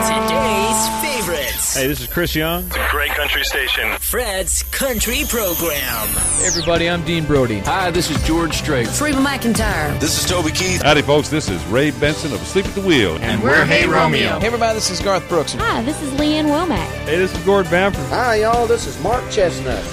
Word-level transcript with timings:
Today's 0.00 0.88
favorites. 1.02 1.76
Hey, 1.76 1.86
this 1.86 2.00
is 2.00 2.06
Chris 2.06 2.34
Young. 2.34 2.64
It's 2.64 2.76
a 2.76 2.88
great 2.90 3.10
country 3.10 3.44
station. 3.44 3.98
Fred's 3.98 4.62
Country 4.62 5.24
Program. 5.28 6.08
Hey 6.38 6.46
everybody, 6.46 6.88
I'm 6.88 7.04
Dean 7.04 7.26
Brody. 7.26 7.58
Hi, 7.58 7.90
this 7.90 8.10
is 8.10 8.16
George 8.22 8.54
Strait. 8.54 8.88
Reba 8.98 9.18
McEntire. 9.18 10.00
This 10.00 10.18
is 10.18 10.28
Toby 10.28 10.52
Keith. 10.52 10.80
Howdy, 10.80 11.02
folks. 11.02 11.28
This 11.28 11.50
is 11.50 11.62
Ray 11.66 11.90
Benson 11.90 12.32
of 12.32 12.40
Asleep 12.40 12.64
at 12.64 12.74
the 12.74 12.80
Wheel. 12.80 13.18
And 13.20 13.42
we're 13.42 13.66
Hey 13.66 13.86
Romeo. 13.86 14.38
Hey 14.38 14.46
everybody, 14.46 14.74
this 14.74 14.90
is 14.90 15.00
Garth 15.00 15.28
Brooks. 15.28 15.52
Hi, 15.52 15.82
this 15.82 16.00
is 16.00 16.18
Lee 16.18 16.36
Ann 16.36 16.46
Womack. 16.46 16.88
Hey, 17.04 17.18
this 17.18 17.36
is 17.36 17.44
Gord 17.44 17.68
Bamford. 17.68 18.06
Hi, 18.06 18.36
y'all. 18.36 18.66
This 18.66 18.86
is 18.86 18.98
Mark 19.02 19.22
Chesnutt. 19.24 19.84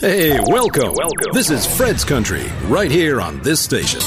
Hey, 0.00 0.40
welcome. 0.48 0.92
Welcome. 0.92 1.32
This 1.32 1.50
is 1.50 1.64
Fred's 1.64 2.04
Country, 2.04 2.50
right 2.64 2.90
here 2.90 3.20
on 3.20 3.40
this 3.42 3.60
station. 3.60 4.00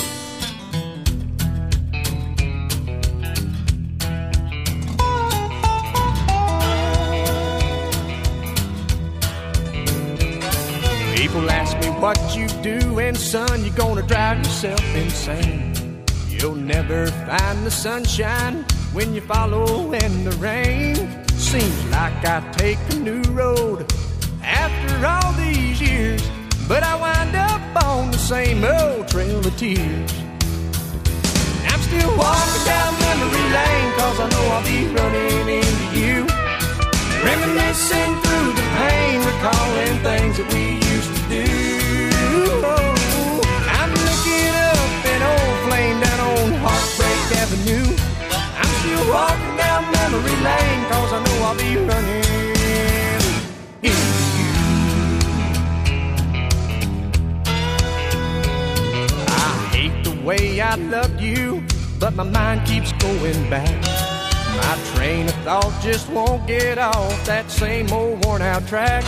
And 13.09 13.17
son, 13.17 13.65
you're 13.65 13.75
gonna 13.75 14.03
drive 14.03 14.37
yourself 14.37 14.83
insane. 14.95 15.73
You'll 16.27 16.61
never 16.75 17.07
find 17.07 17.65
the 17.65 17.71
sunshine 17.71 18.63
when 18.93 19.15
you 19.15 19.21
follow 19.21 19.91
in 19.93 20.23
the 20.23 20.35
rain. 20.37 20.95
Seems 21.29 21.85
like 21.85 22.23
I 22.23 22.39
take 22.51 22.77
a 22.91 22.99
new 22.99 23.23
road 23.41 23.91
after 24.43 24.93
all 25.11 25.33
these 25.33 25.81
years, 25.81 26.21
but 26.67 26.83
I 26.83 26.93
wind 27.05 27.35
up 27.35 27.83
on 27.83 28.11
the 28.11 28.19
same 28.19 28.63
old 28.63 29.07
trail 29.07 29.39
of 29.39 29.57
tears. 29.57 30.11
I'm 31.71 31.81
still 31.89 32.13
walking 32.15 32.63
down 32.71 32.91
memory 33.07 33.45
lane, 33.57 33.91
cause 33.97 34.19
I 34.19 34.27
know 34.33 34.45
I'll 34.55 34.67
be 34.73 34.81
running 34.99 35.47
into 35.59 35.87
you. 36.03 36.17
Reminiscing 37.25 38.11
through 38.21 38.51
the 38.59 38.67
pain, 38.77 39.15
recalling 39.29 39.97
things 40.07 40.37
that 40.37 40.53
we 40.53 40.78
Avenue. 47.51 47.95
I'm 48.59 48.71
still 48.79 49.11
walking 49.11 49.57
down 49.57 49.91
memory 49.91 50.35
lane, 50.43 50.85
cause 50.85 51.13
I 51.13 51.19
know 51.25 51.37
I'll 51.45 51.57
be 51.57 51.77
running 51.77 52.23
into 53.81 53.97
you. 53.97 54.03
I 59.25 59.29
hate 59.71 60.03
the 60.03 60.21
way 60.23 60.61
I 60.61 60.75
loved 60.75 61.19
you, 61.19 61.63
but 61.99 62.13
my 62.13 62.21
mind 62.23 62.67
keeps 62.67 62.91
going 62.93 63.49
back. 63.49 63.81
My 64.55 64.77
train 64.93 65.27
of 65.27 65.33
thought 65.43 65.73
just 65.81 66.07
won't 66.11 66.45
get 66.45 66.77
off 66.77 67.25
that 67.25 67.49
same 67.49 67.91
old 67.91 68.23
worn 68.25 68.43
out 68.43 68.67
track. 68.67 69.03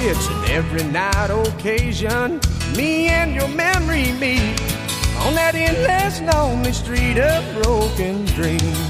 It's 0.00 0.26
an 0.26 0.50
every 0.50 0.82
night 0.82 1.30
occasion, 1.30 2.40
me 2.76 3.06
and 3.06 3.36
your 3.36 3.46
memory 3.46 4.10
meet 4.14 4.77
on 5.24 5.34
that 5.34 5.54
endless 5.54 6.20
lonely 6.32 6.72
street 6.72 7.18
of 7.18 7.42
broken 7.62 8.24
dreams. 8.38 8.88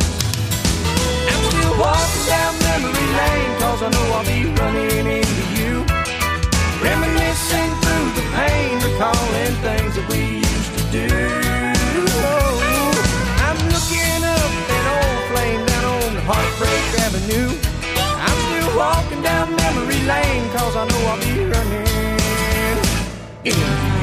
I'm 1.31 1.43
still 1.49 1.75
walking 1.79 2.25
down 2.29 2.53
memory 2.69 3.09
lane, 3.19 3.53
cause 3.61 3.81
I 3.83 3.89
know 3.91 4.07
I'll 4.17 4.25
be 4.25 4.47
running 4.61 5.07
into 5.19 5.45
you. 5.59 5.85
Reminiscing 6.85 7.71
through 7.83 8.09
the 8.19 8.25
pain, 8.37 8.73
recalling 8.87 9.55
things 9.67 9.93
that 9.97 10.07
we 10.13 10.45
used 10.47 10.73
to 10.79 10.85
do. 10.95 11.09
Oh, 12.23 12.93
I'm 13.47 13.59
looking 13.75 14.23
up 14.37 14.53
an 14.77 14.85
old 14.97 15.21
flame 15.31 15.63
down 15.67 15.85
on 15.97 16.13
Heartbreak 16.29 16.85
Avenue. 17.07 17.51
I'm 17.99 18.39
still 18.47 18.71
walking 18.77 19.23
down 19.23 19.55
memory 19.57 20.01
lane, 20.07 20.47
cause 20.55 20.77
I 20.77 20.85
know 20.87 21.03
I'll 21.11 21.21
be 21.21 21.35
running 21.51 21.89
into 23.45 23.59
you. 23.59 23.98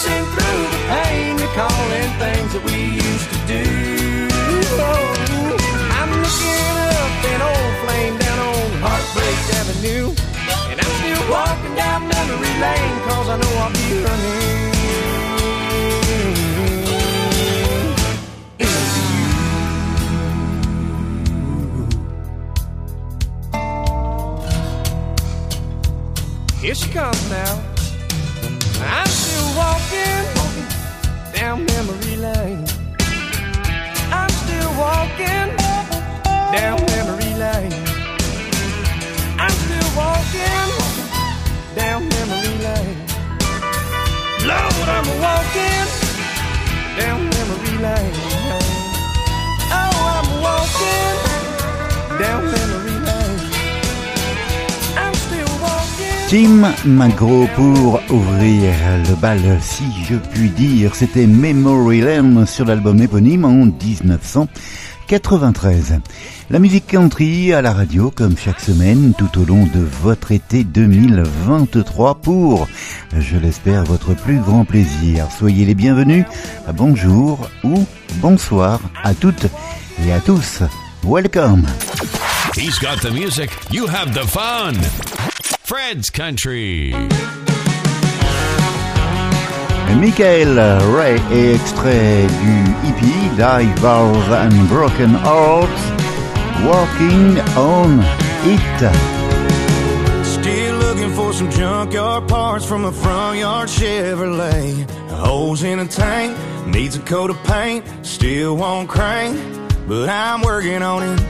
Reminiscing 0.00 0.24
through 0.32 0.64
the 0.64 0.80
pain, 0.88 1.36
recalling 1.36 2.10
things 2.18 2.52
that 2.54 2.62
we 2.64 2.72
used 2.96 3.28
to 3.28 3.38
do. 3.46 3.64
Oh, 4.80 5.04
I'm 5.98 6.10
looking 6.24 6.76
up 6.88 7.24
an 7.28 7.40
old 7.42 7.74
flame 7.84 8.16
down 8.16 8.38
on 8.38 8.70
Heartbreak 8.80 9.38
Avenue. 9.60 10.08
And 10.70 10.80
I'm 10.80 10.92
still 11.00 11.22
walking 11.30 11.74
down 11.74 12.08
memory 12.08 12.54
lane, 12.60 13.00
cause 13.08 13.28
I 13.28 13.36
know 13.36 13.52
I'll 13.60 13.72
be 13.72 14.02
running. 14.04 14.48
Here 26.60 26.74
she 26.74 26.88
comes 26.90 27.30
now. 27.30 27.69
Walking, 29.90 30.24
walking 30.36 30.68
down 31.34 31.64
memory 31.66 32.16
lane. 32.16 32.64
I'm 34.12 34.30
still 34.30 34.70
walking 34.78 35.50
down 36.54 36.78
memory 36.86 37.34
lane. 37.34 37.74
I'm 39.36 39.50
still 39.50 39.90
walking 39.96 40.70
down 41.74 42.08
memory 42.08 42.54
lane. 42.66 42.98
Lord, 44.46 44.88
I'm 44.96 45.08
walking 45.26 45.88
down 46.96 47.28
memory 47.34 47.76
lane. 47.82 48.14
Oh, 49.72 49.96
I'm 50.16 50.28
walking 50.46 51.16
down 52.20 52.44
memory 52.44 52.96
lane. 53.06 53.19
Tim 56.30 56.62
McGraw 56.84 57.48
pour 57.56 58.00
ouvrir 58.08 58.72
le 59.08 59.16
bal, 59.16 59.40
si 59.60 59.82
je 60.08 60.14
puis 60.14 60.48
dire. 60.50 60.94
C'était 60.94 61.26
Memory 61.26 62.02
Lane 62.02 62.46
sur 62.46 62.66
l'album 62.66 63.02
éponyme 63.02 63.44
en 63.44 63.66
1993. 63.66 65.98
La 66.50 66.60
musique 66.60 66.86
country 66.86 67.52
à 67.52 67.62
la 67.62 67.72
radio 67.72 68.12
comme 68.12 68.38
chaque 68.38 68.60
semaine 68.60 69.12
tout 69.18 69.40
au 69.40 69.44
long 69.44 69.66
de 69.74 69.80
votre 70.02 70.30
été 70.30 70.62
2023 70.62 72.20
pour, 72.20 72.68
je 73.18 73.36
l'espère, 73.36 73.82
votre 73.82 74.14
plus 74.14 74.38
grand 74.38 74.64
plaisir. 74.64 75.26
Soyez 75.36 75.64
les 75.64 75.74
bienvenus, 75.74 76.26
bonjour 76.74 77.50
ou 77.64 77.84
bonsoir 78.22 78.78
à 79.02 79.14
toutes 79.14 79.48
et 80.06 80.12
à 80.12 80.20
tous. 80.20 80.62
Welcome. 81.02 81.66
He's 82.56 82.78
got 82.78 83.00
the 83.02 83.10
music, 83.12 83.50
you 83.72 83.88
have 83.88 84.14
the 84.14 84.24
fun. 84.28 84.74
Fred's 85.70 86.10
Country. 86.10 86.90
Michael 90.00 90.58
Ray 90.92 91.14
est 91.30 91.54
extrait 91.54 92.26
du 92.26 92.88
EP 92.88 93.38
Live 93.38 93.80
Bars 93.80 94.32
and 94.32 94.68
Broken 94.68 95.10
Hearts, 95.10 95.82
Walking 96.66 97.38
on 97.56 98.00
It. 98.42 98.82
Still 100.26 100.76
looking 100.78 101.12
for 101.14 101.32
some 101.32 101.48
junkyard 101.52 102.26
parts 102.26 102.66
from 102.66 102.86
a 102.86 102.90
front 102.90 103.38
yard 103.38 103.68
Chevrolet. 103.68 104.90
Holes 105.10 105.62
in 105.62 105.78
a 105.78 105.86
tank, 105.86 106.36
needs 106.66 106.96
a 106.96 107.00
coat 107.00 107.30
of 107.30 107.40
paint, 107.44 107.84
still 108.04 108.56
won't 108.56 108.88
crank, 108.88 109.38
but 109.86 110.08
I'm 110.08 110.42
working 110.42 110.82
on 110.82 111.04
it. 111.04 111.20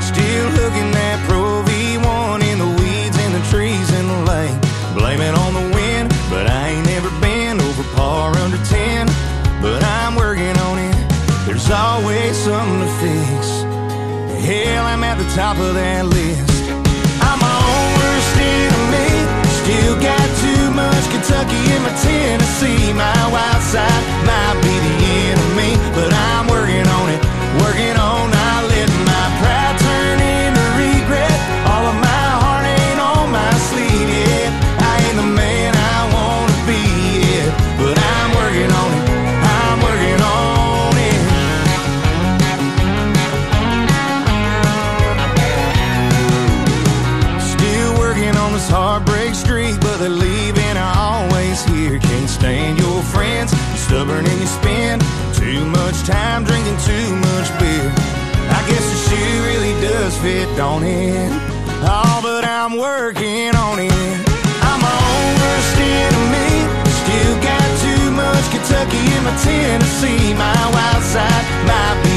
Still 0.00 0.48
looking 0.52 0.94
at 0.94 1.28
Pro 1.28 1.62
V1 1.62 2.42
in 2.42 2.58
the 2.58 2.69
Blame 4.94 5.20
it 5.20 5.34
on 5.34 5.54
the 5.54 5.66
wind, 5.74 6.10
but 6.30 6.46
I 6.50 6.70
ain't 6.70 6.86
never 6.86 7.10
been 7.20 7.60
over 7.60 7.84
par 7.94 8.36
under 8.38 8.58
10. 8.64 9.06
But 9.62 9.84
I'm 9.84 10.16
working 10.16 10.56
on 10.66 10.78
it, 10.78 10.96
there's 11.46 11.70
always 11.70 12.36
something 12.36 12.80
to 12.80 12.90
fix. 12.98 13.42
Hell, 14.42 14.84
I'm 14.86 15.04
at 15.04 15.18
the 15.18 15.28
top 15.36 15.58
of 15.58 15.74
that 15.74 16.06
list. 16.06 16.50
I'm 17.22 17.38
my 17.38 17.58
own 17.70 17.88
worst 18.00 18.34
enemy. 18.40 19.12
Still 19.62 19.94
got 20.00 20.26
too 20.42 20.64
much 20.74 21.04
Kentucky 21.12 21.60
in 21.70 21.80
my 21.86 21.94
Tennessee. 22.00 22.92
My 22.96 23.22
wild 23.30 23.62
side 23.62 24.02
might 24.26 24.58
be 24.64 24.74
the 24.74 24.96
enemy, 25.30 25.72
but 25.94 26.10
I'm 26.10 26.48
working 26.48 26.86
on 26.88 27.06
it. 27.14 27.20
Working 27.62 27.96
on 28.00 28.30
not 28.30 28.39
on 60.20 60.82
it. 60.84 61.32
Oh, 61.80 62.20
but 62.22 62.44
I'm 62.44 62.76
working 62.76 63.56
on 63.56 63.78
it. 63.78 64.12
I'm 64.60 64.80
my 64.84 65.00
worst 65.40 65.76
enemy. 65.80 66.52
Still 67.00 67.36
got 67.40 67.68
too 67.80 68.10
much 68.10 68.44
Kentucky 68.52 69.00
in 69.00 69.24
my 69.24 69.34
Tennessee. 69.40 70.34
My 70.34 70.60
wild 70.76 71.02
side 71.04 71.44
might 71.64 72.09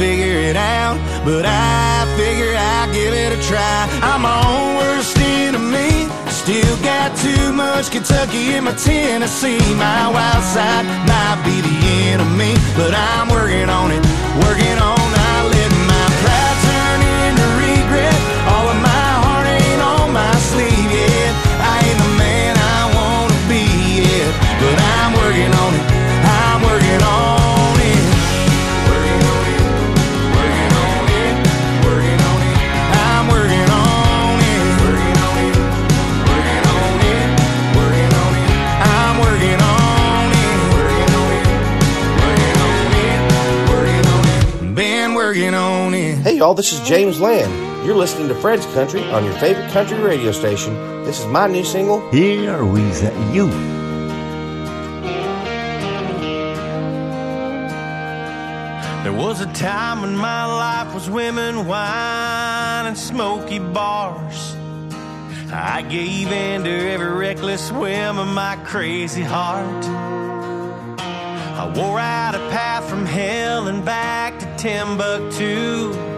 figure 0.00 0.40
it 0.48 0.56
out, 0.56 0.96
but 1.26 1.44
I 1.44 2.08
figure 2.16 2.54
I'll 2.56 2.90
give 2.90 3.12
it 3.12 3.36
a 3.36 3.40
try. 3.46 3.84
I'm 4.00 4.22
my 4.22 4.32
own 4.48 4.76
worst 4.80 5.14
enemy. 5.18 6.08
Still 6.32 6.76
got 6.80 7.14
too 7.18 7.52
much 7.52 7.90
Kentucky 7.90 8.54
in 8.54 8.64
my 8.64 8.72
Tennessee. 8.72 9.60
My 9.76 10.08
wild 10.08 10.44
side 10.54 10.86
might 11.04 11.42
be 11.44 11.60
the 11.60 11.76
enemy, 12.12 12.54
but 12.80 12.94
I'm 12.94 13.28
working 13.28 13.68
on 13.68 13.92
it. 13.92 14.02
Working 14.40 14.78
on 14.80 15.00
not 15.12 15.19
y'all, 46.40 46.54
this 46.54 46.72
is 46.72 46.80
James 46.88 47.20
Land. 47.20 47.52
You're 47.84 47.94
listening 47.94 48.28
to 48.28 48.34
Fred's 48.34 48.64
Country 48.72 49.02
on 49.10 49.26
your 49.26 49.34
favorite 49.34 49.70
country 49.72 49.98
radio 49.98 50.32
station. 50.32 50.74
This 51.04 51.20
is 51.20 51.26
my 51.26 51.46
new 51.46 51.62
single, 51.62 52.00
Here 52.12 52.64
with 52.64 53.02
you. 53.34 53.46
There 59.02 59.12
was 59.12 59.42
a 59.42 59.52
time 59.52 60.00
when 60.00 60.16
my 60.16 60.46
life 60.46 60.94
was 60.94 61.10
women, 61.10 61.66
wine, 61.66 62.86
and 62.86 62.96
smoky 62.96 63.58
bars. 63.58 64.56
I 65.52 65.82
gave 65.90 66.32
in 66.32 66.64
to 66.64 66.70
every 66.70 67.10
reckless 67.10 67.70
whim 67.70 68.18
of 68.18 68.28
my 68.28 68.56
crazy 68.64 69.22
heart. 69.22 69.84
I 70.98 71.70
wore 71.76 72.00
out 72.00 72.34
a 72.34 72.38
path 72.48 72.88
from 72.88 73.04
hell 73.04 73.68
and 73.68 73.84
back 73.84 74.38
to 74.38 74.56
Timbuktu. 74.56 76.09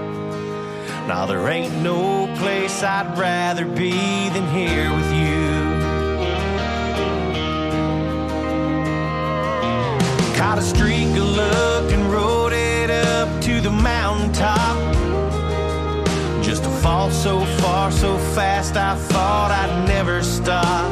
Now 1.14 1.26
there 1.26 1.46
ain't 1.48 1.82
no 1.82 2.26
place 2.38 2.82
I'd 2.82 3.18
rather 3.18 3.66
be 3.66 4.30
than 4.30 4.48
here 4.48 4.90
with 4.90 5.10
you. 5.12 5.44
Caught 10.38 10.56
a 10.56 10.62
streak 10.62 11.14
of 11.22 11.28
luck 11.36 11.92
and 11.92 12.10
rode 12.10 12.54
it 12.54 12.88
up 12.88 13.28
to 13.42 13.60
the 13.60 13.70
mountaintop. 13.70 14.78
Just 16.42 16.64
to 16.64 16.70
fall 16.70 17.10
so 17.10 17.44
far, 17.60 17.92
so 17.92 18.16
fast, 18.34 18.76
I 18.76 18.96
thought 18.96 19.50
I'd 19.50 19.86
never 19.86 20.22
stop. 20.22 20.90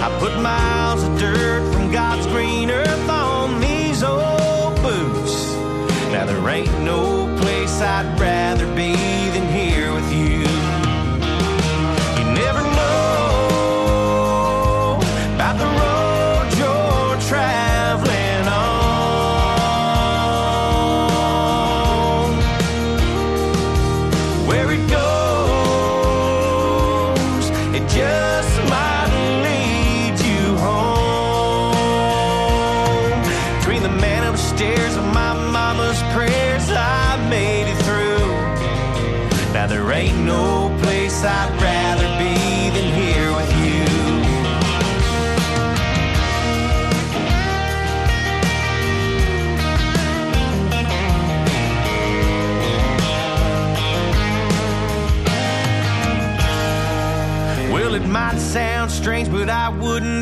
I 0.00 0.08
put 0.20 0.40
miles 0.40 1.02
of 1.02 1.18
dirt 1.18 1.70
from 1.74 1.92
God's 1.92 2.26
green 2.28 2.70
earth 2.70 3.10
on 3.10 3.60
these 3.60 4.02
old 4.02 4.74
boots. 4.76 5.52
Now 6.12 6.24
there 6.24 6.48
ain't 6.48 6.80
no 6.80 7.26
place 7.42 7.82
I'd 7.82 8.18
rather 8.18 8.39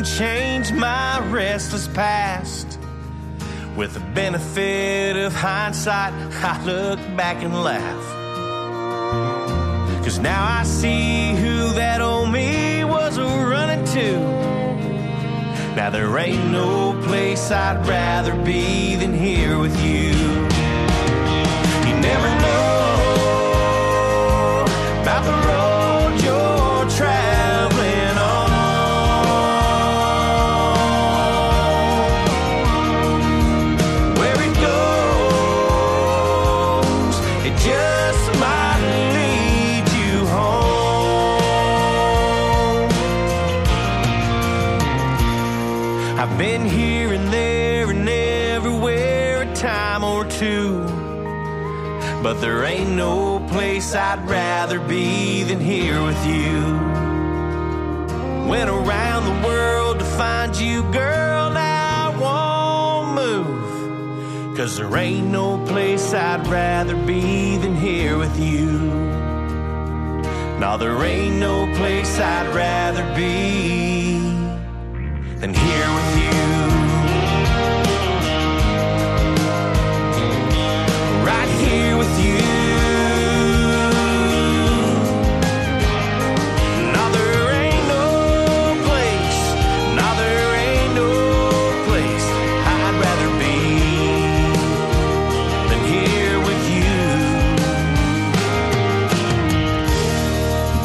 Change 0.03 0.71
my 0.71 1.19
restless 1.29 1.87
past. 1.89 2.79
With 3.75 3.93
the 3.93 3.99
benefit 3.99 5.17
of 5.17 5.33
hindsight, 5.33 6.13
I 6.41 6.63
look 6.63 6.99
back 7.17 7.43
and 7.43 7.53
laugh. 7.63 8.05
Cause 10.03 10.17
now 10.19 10.41
I 10.43 10.63
see 10.63 11.35
who 11.35 11.73
that 11.73 11.99
old 12.01 12.31
me 12.31 12.85
was 12.85 13.19
running 13.19 13.83
to. 13.87 14.19
Now 15.75 15.89
there 15.89 16.17
ain't 16.17 16.49
no 16.49 16.99
place 17.03 17.51
I'd 17.51 17.85
rather 17.85 18.33
be 18.43 18.95
than 18.95 19.13
here 19.13 19.59
with 19.59 19.75
you. 19.83 20.11
You 21.87 21.95
never 21.99 22.29
know 22.41 22.88
been 46.39 46.65
here 46.65 47.11
and 47.11 47.33
there 47.33 47.89
and 47.89 48.07
everywhere 48.07 49.41
a 49.41 49.55
time 49.55 50.05
or 50.05 50.23
two. 50.23 50.79
But 52.23 52.35
there 52.35 52.63
ain't 52.63 52.91
no 52.91 53.45
place 53.49 53.93
I'd 53.93 54.25
rather 54.29 54.79
be 54.79 55.43
than 55.43 55.59
here 55.59 56.01
with 56.01 56.25
you. 56.25 56.61
Went 58.47 58.69
around 58.69 59.25
the 59.25 59.45
world 59.45 59.99
to 59.99 60.05
find 60.05 60.55
you, 60.55 60.83
girl, 60.93 61.49
now 61.51 62.13
I 62.13 62.17
won't 62.23 63.15
move. 63.15 64.55
Cause 64.55 64.77
there 64.77 64.95
ain't 64.95 65.27
no 65.27 65.57
place 65.65 66.13
I'd 66.13 66.47
rather 66.47 66.95
be 67.05 67.57
than 67.57 67.75
here 67.75 68.17
with 68.17 68.39
you. 68.39 68.79
Now 70.57 70.77
there 70.77 71.03
ain't 71.03 71.35
no 71.35 71.65
place 71.75 72.17
I'd 72.17 72.55
rather 72.55 73.03
be 73.13 73.88
than 75.39 75.53
here 75.53 75.87
with 75.93 76.73
you. 76.73 76.78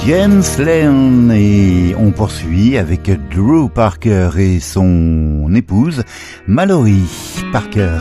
James 0.06 0.42
Lane 0.58 1.32
et 1.32 1.94
on 1.96 2.10
poursuit 2.10 2.76
avec 2.76 3.10
Drew 3.30 3.70
Parker 3.70 4.28
et 4.36 4.60
son 4.60 5.50
épouse 5.54 6.04
Mallory 6.46 7.04
Parker. 7.52 8.00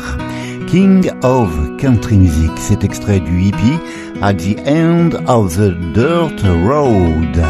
King 0.67 1.09
of 1.23 1.49
Country 1.77 2.17
Music, 2.17 2.51
cet 2.57 2.83
extrait 2.83 3.21
du 3.21 3.43
hippie 3.43 3.79
At 4.21 4.33
the 4.33 4.57
End 4.67 5.11
of 5.27 5.55
the 5.55 5.71
Dirt 5.93 6.41
Road. 6.67 7.41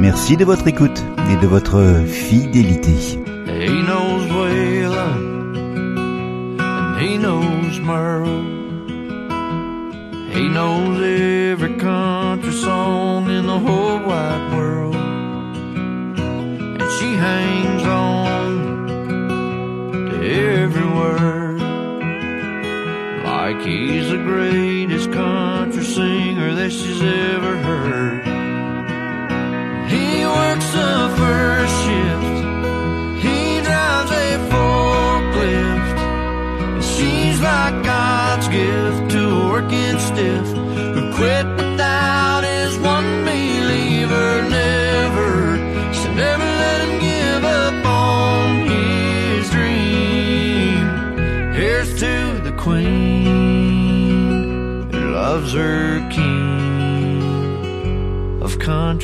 Merci 0.00 0.36
de 0.36 0.44
votre 0.44 0.66
écoute 0.66 1.04
et 1.30 1.40
de 1.40 1.46
votre 1.46 2.02
fidélité. 2.06 3.20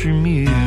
country 0.03 0.21
music. 0.21 0.62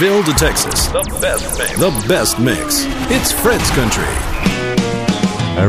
Nashville 0.00 0.22
to 0.22 0.32
Texas. 0.34 0.86
The 0.88 1.02
best 1.20 1.58
mix. 1.58 1.76
The 1.80 2.06
best 2.06 2.38
mix. 2.38 2.84
It's 3.10 3.32
Fred's 3.32 3.68
Country. 3.70 4.06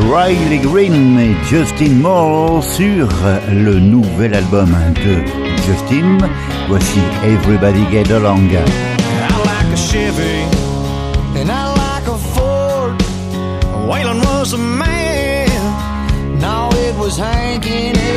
Riley 0.07 0.59
Green 0.59 1.17
et 1.17 1.35
Justin 1.45 1.99
Moore 1.99 2.63
sur 2.63 3.07
le 3.51 3.79
nouvel 3.79 4.35
album 4.35 4.69
de 4.93 5.25
Justin. 5.65 6.19
Voici 6.67 6.99
Everybody 7.23 7.83
Get 7.89 8.11
Along. 8.11 8.51
I 8.51 8.61
like 9.45 9.73
a 9.73 9.77
Chevy 9.77 10.43
and 11.35 11.49
I 11.49 11.73
like 11.73 12.07
a 12.07 12.17
Ford. 12.35 12.99
Waylon 13.87 14.23
was 14.25 14.53
a 14.53 14.59
man. 14.59 15.49
Now 16.39 16.69
it 16.73 16.95
was 16.99 17.17
Hank 17.17 17.65
and 17.65 18.08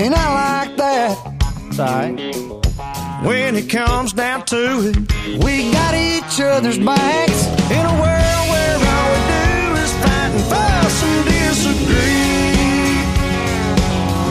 and 0.00 0.14
I 0.14 0.64
like 0.66 0.76
that. 0.78 1.14
Side. 1.72 2.16
When 3.26 3.54
it 3.56 3.68
comes 3.68 4.12
down 4.14 4.46
to 4.46 4.88
it, 4.88 4.96
we 5.44 5.70
got 5.72 5.94
each 5.94 6.40
other's 6.40 6.78
backs 6.78 7.46
in 7.76 7.84
a 7.84 7.94
world 8.02 8.44
where 8.52 8.76
all 8.92 9.08
we 9.12 9.20
do 9.34 9.82
is 9.84 9.92
fight 10.02 10.30
and 10.36 10.44
fuss 10.50 11.02
and 11.04 11.24
disagree. 11.26 13.04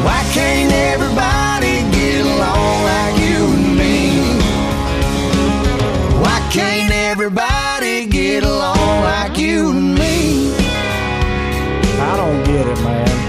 Why 0.06 0.22
can't 0.34 0.74
everybody 0.94 1.76
get 1.98 2.26
along 2.26 2.76
like 2.92 3.16
you 3.26 3.42
and 3.58 3.78
me? 3.78 3.96
Why 6.24 6.40
can't 6.52 6.92
everybody 6.92 8.08
get 8.08 8.44
along 8.44 9.02
like 9.04 9.38
you 9.38 9.70
and 9.70 9.94
me? 9.96 10.52
I 12.02 12.18
don't 12.18 12.44
get 12.44 12.66
it, 12.66 12.84
man. 12.84 13.29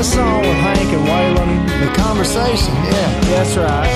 That 0.00 0.06
song 0.06 0.40
with 0.40 0.56
Hank 0.64 0.92
and 0.96 1.06
Waylon? 1.12 1.52
The 1.84 1.92
conversation, 1.92 2.72
yeah. 2.88 3.20
That's 3.32 3.54
right. 3.54 3.90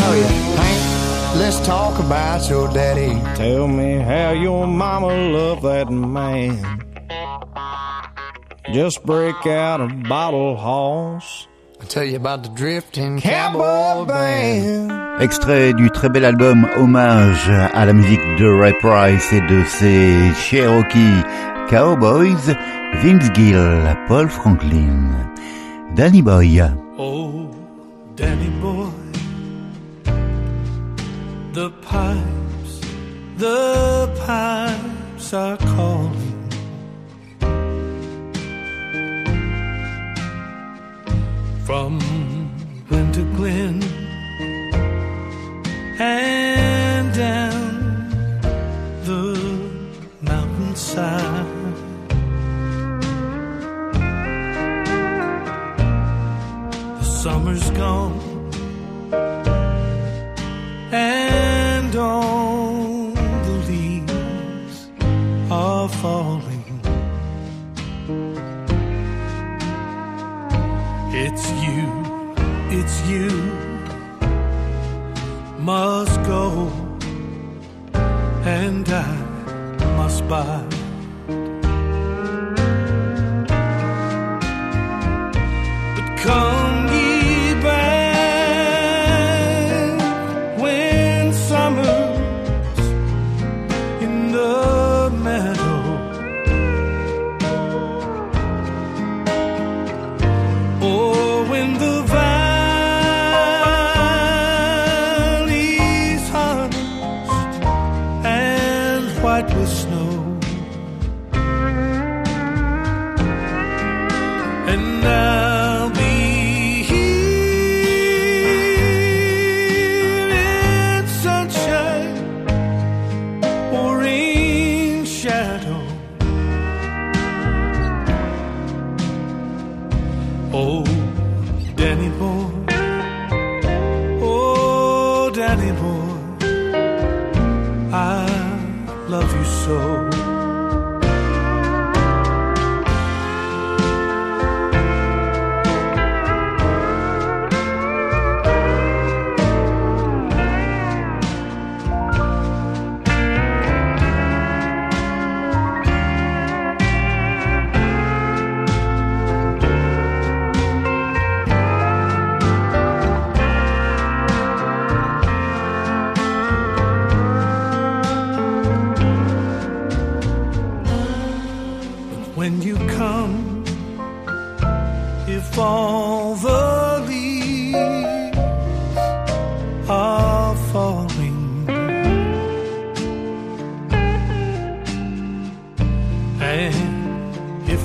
Oh, 0.00 0.14
yeah. 0.16 0.32
Hank, 0.62 1.38
let's 1.40 1.60
talk 1.66 1.98
about 1.98 2.48
your 2.48 2.72
daddy. 2.72 3.20
Tell 3.36 3.68
me 3.68 3.98
how 3.98 4.30
your 4.30 4.66
mama 4.66 5.08
loved 5.08 5.62
that 5.64 5.90
man. 5.90 6.56
Just 8.72 9.04
break 9.04 9.46
out 9.46 9.82
a 9.82 9.88
bottle 10.08 10.56
horse. 10.56 11.46
I'll 11.82 11.86
tell 11.86 12.04
you 12.04 12.16
about 12.16 12.44
the 12.44 12.48
drifting 12.48 13.20
cowboy 13.20 14.06
band. 14.06 15.20
Extrait 15.20 15.74
du 15.74 15.90
très 15.90 16.08
bel 16.08 16.24
album 16.24 16.66
Hommage 16.78 17.50
à 17.50 17.84
la 17.84 17.92
musique 17.92 18.24
de 18.38 18.48
Ray 18.48 18.72
Price 18.80 19.30
et 19.34 19.42
de 19.42 19.64
ses 19.64 20.32
Cherokee 20.32 21.22
Cowboys, 21.68 22.54
Vince 23.02 23.30
Gill, 23.34 23.96
Paul 24.06 24.28
Franklin, 24.28 25.31
Danny 25.94 26.22
Boy. 26.22 26.58
Oh, 26.96 27.54
Danny 28.16 28.48
boy, 28.60 28.90
the 31.52 31.70
pipes, 31.82 32.80
the 33.36 34.08
pipes 34.26 35.34
are 35.34 35.58
calling. 35.58 36.48
From 41.66 41.98
glen 42.88 43.12
to 43.12 43.24
Glen 43.36 43.82
and 46.00 47.14
down 47.14 48.10
the 49.04 49.38
mountainside. 50.22 51.41
Summer's 57.82 58.32
and 60.92 61.96
all 61.96 63.10
the 63.46 63.56
leaves 63.70 64.88
are 65.50 65.88
falling. 65.88 66.80
It's 71.24 71.46
you, 71.64 71.82
it's 72.78 72.96
you 73.12 73.30
must 75.58 76.16
go 76.22 76.70
and 78.44 78.88
I 78.88 79.12
must 79.96 80.28
bide. 80.28 80.81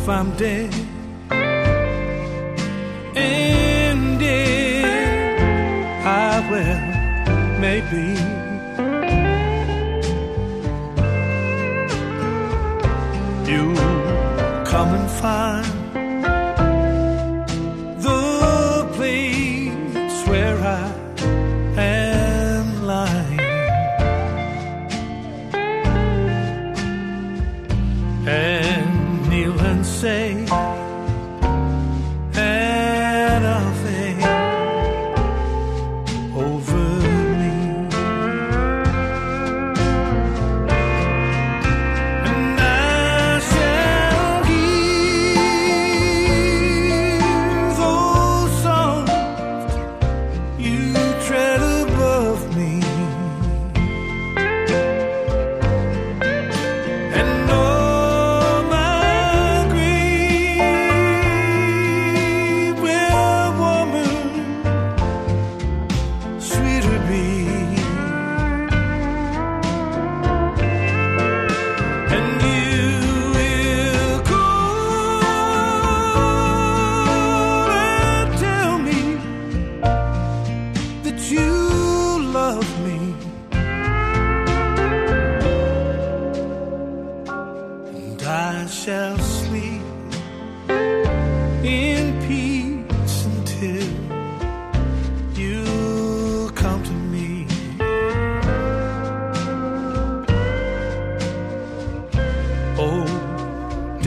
If 0.08 0.12
I'm 0.12 0.32
dead, 0.38 0.74
and 3.13 4.17
dead 4.17 5.41
I 6.06 6.50
will, 6.50 7.60
maybe. 7.60 8.37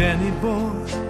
Danny 0.00 0.30
boy. 0.40 1.09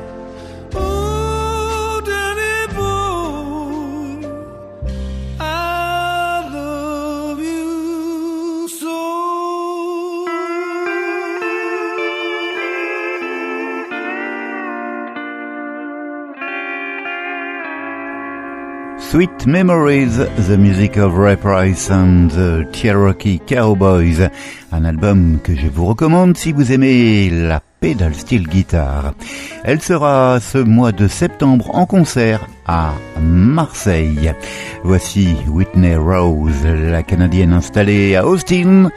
Sweet 19.10 19.44
Memories, 19.44 20.18
the 20.46 20.56
music 20.56 20.96
of 20.96 21.18
Ray 21.18 21.34
Price 21.34 21.90
and 21.90 22.30
the 22.30 22.64
Cherokee 22.72 23.40
Cowboys, 23.40 24.30
un 24.70 24.84
album 24.84 25.40
que 25.42 25.52
je 25.56 25.66
vous 25.66 25.86
recommande 25.86 26.36
si 26.36 26.52
vous 26.52 26.70
aimez 26.70 27.28
la 27.28 27.60
pedal 27.80 28.14
steel 28.14 28.46
guitar. 28.46 29.14
Elle 29.64 29.80
sera 29.80 30.38
ce 30.38 30.58
mois 30.58 30.92
de 30.92 31.08
septembre 31.08 31.74
en 31.74 31.86
concert 31.86 32.46
à 32.68 32.92
Marseille. 33.20 34.32
Voici 34.84 35.34
Whitney 35.48 35.96
Rose, 35.96 36.64
la 36.64 37.02
Canadienne 37.02 37.52
installée 37.52 38.14
à 38.14 38.24
Austin, 38.24 38.92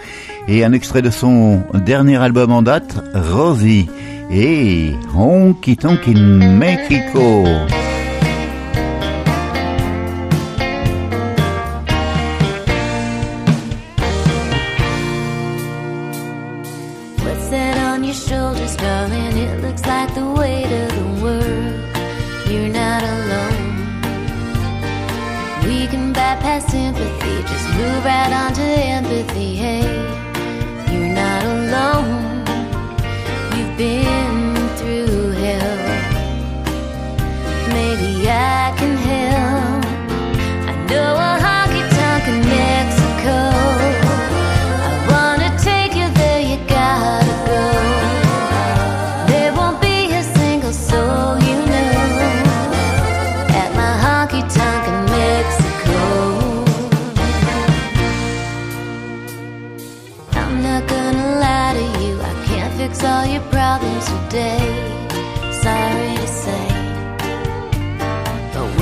et 0.47 0.63
un 0.63 0.73
extrait 0.73 1.01
de 1.01 1.09
son 1.09 1.63
dernier 1.73 2.17
album 2.17 2.51
en 2.51 2.61
date, 2.61 3.03
Rosie, 3.15 3.89
et 4.29 4.91
Honky 5.15 5.75
Tonk 5.75 6.07
in 6.07 6.55
Mexico. 6.59 7.45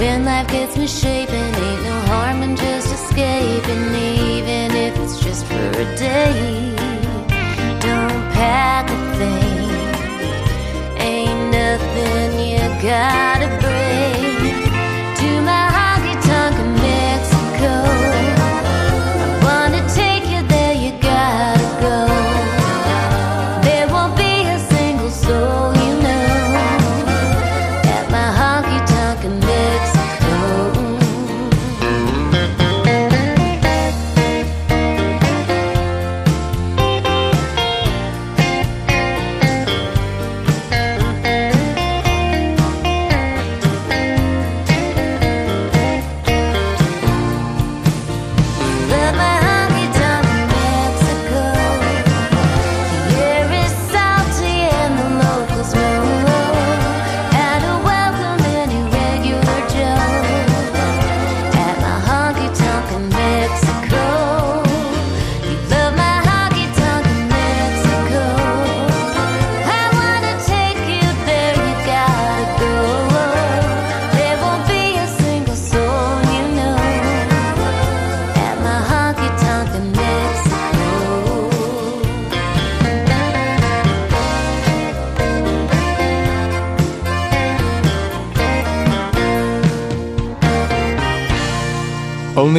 When 0.01 0.25
life 0.25 0.47
gets 0.47 0.75
misshapen, 0.75 1.35
ain't 1.35 1.83
no 1.83 1.97
harm 2.09 2.41
in 2.41 2.55
just 2.55 2.91
escaping, 2.91 3.83
even 3.93 4.71
if 4.85 4.97
it's 4.97 5.19
just 5.23 5.45
for 5.45 5.67
a 5.85 5.87
day. 5.95 6.73
Don't 7.87 8.23
pack 8.33 8.89
a 8.89 8.99
thing, 9.19 9.69
ain't 10.99 11.41
nothing 11.59 12.29
you 12.49 12.63
gotta 12.81 13.40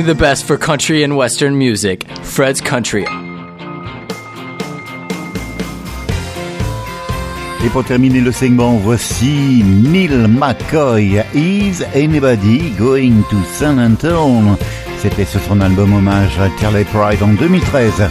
The 0.05 0.17
best 0.17 0.47
for 0.47 0.59
country 0.59 1.05
and 1.05 1.17
western 1.17 1.57
music. 1.57 2.09
Fred's 2.25 2.61
Country. 2.61 3.05
Et 7.65 7.69
pour 7.69 7.85
terminer 7.85 8.21
le 8.21 8.33
segment, 8.33 8.79
voici 8.79 9.63
Neil 9.63 10.27
McCoy. 10.27 11.23
Is 11.35 11.85
Anybody 11.95 12.71
Going 12.77 13.23
to 13.31 13.37
San 13.55 13.79
Antone 13.79 14.57
C'était 14.99 15.25
sur 15.25 15.41
son 15.43 15.61
album 15.61 15.95
hommage 15.95 16.37
à 16.41 16.49
Charlie 16.61 16.85
Pride 16.85 17.23
en 17.23 17.35
2013. 17.35 18.03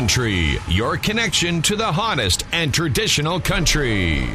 Country, 0.00 0.56
your 0.66 0.96
connection 0.96 1.60
to 1.60 1.76
the 1.76 1.92
hottest 1.92 2.46
and 2.52 2.72
traditional 2.72 3.38
country. 3.38 4.26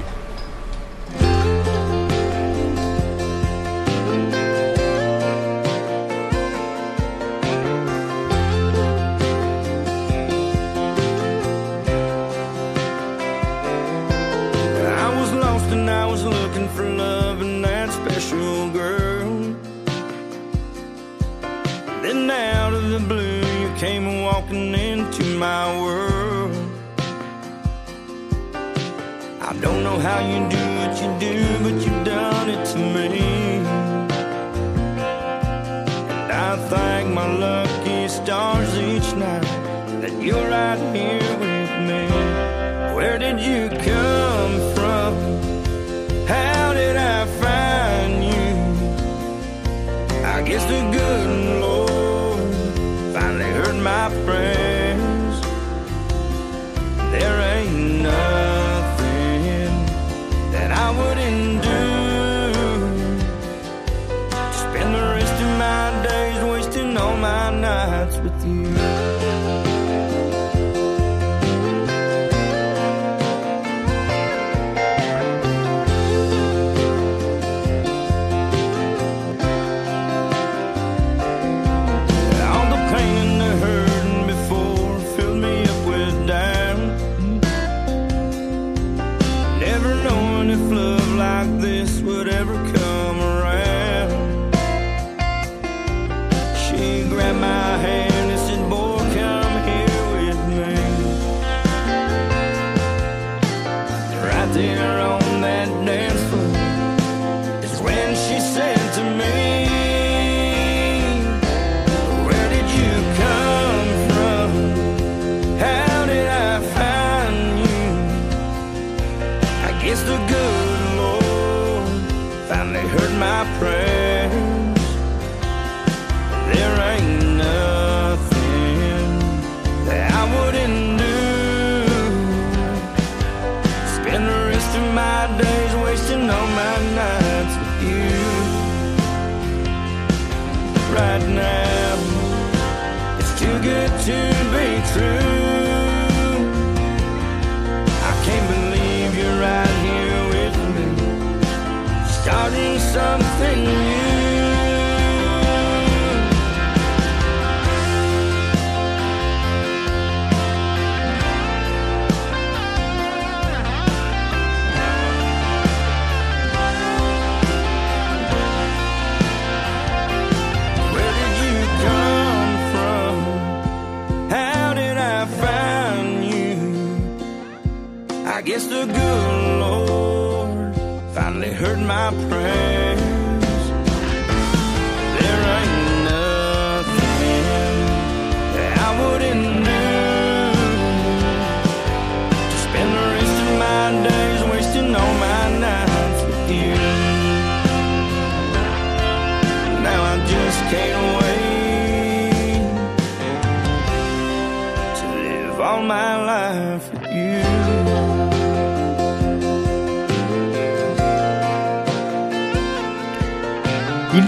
how 30.15 30.21
you 30.21 30.39
do 30.49 30.63
what 30.77 30.93
you 31.01 31.09
do, 31.19 31.59
but 31.63 31.75
you've 31.83 32.05
done 32.05 32.49
it 32.49 32.65
to 32.65 32.77
me. 32.77 33.04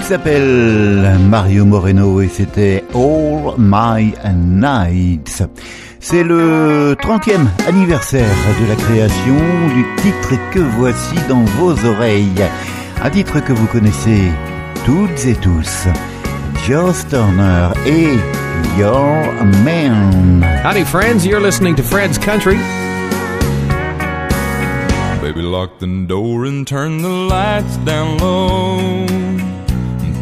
S'appelle 0.07 1.17
Mario 1.19 1.65
Moreno 1.65 2.21
et 2.21 2.29
c'était 2.29 2.81
All 2.95 3.55
My 3.57 4.13
Nights. 4.33 5.43
C'est 5.99 6.23
le 6.23 6.95
30e 6.97 7.45
anniversaire 7.67 8.23
de 8.61 8.69
la 8.69 8.75
création 8.75 9.35
du 9.75 9.85
titre 10.01 10.35
que 10.53 10.59
voici 10.59 11.15
dans 11.27 11.43
vos 11.57 11.73
oreilles. 11.85 12.45
Un 13.03 13.09
titre 13.09 13.41
que 13.41 13.51
vous 13.51 13.65
connaissez 13.67 14.31
toutes 14.85 15.25
et 15.25 15.35
tous. 15.35 15.89
Joe 16.65 17.05
Turner 17.09 17.71
et 17.85 18.15
Your 18.79 19.43
Man. 19.65 20.41
Howdy, 20.63 20.85
friends. 20.85 21.25
You're 21.25 21.41
listening 21.41 21.75
to 21.75 21.83
Fred's 21.83 22.17
Country. 22.17 22.57
Baby, 25.21 25.41
lock 25.41 25.79
the 25.79 26.07
door 26.07 26.45
and 26.45 26.65
turn 26.65 27.01
the 27.01 27.09
lights 27.09 27.75
down 27.83 28.17
low. 28.19 29.16